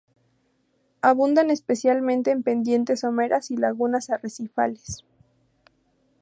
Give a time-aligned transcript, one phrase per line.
[1.03, 5.05] Abundan especialmente en pendientes someras y lagunas arrecifales.